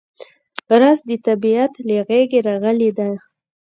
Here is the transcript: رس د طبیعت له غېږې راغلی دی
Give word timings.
رس 0.81 0.99
د 1.09 1.11
طبیعت 1.27 1.73
له 1.87 1.95
غېږې 2.07 2.39
راغلی 2.47 2.89
دی 2.97 3.13